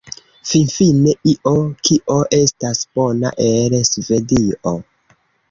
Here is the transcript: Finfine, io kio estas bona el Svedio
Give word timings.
Finfine, 0.51 1.11
io 1.33 1.53
kio 1.89 2.17
estas 2.47 2.81
bona 3.01 3.33
el 3.51 3.79
Svedio 3.93 4.75